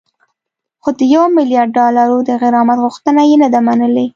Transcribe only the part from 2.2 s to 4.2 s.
د غرامت غوښتنه یې نه ده منلې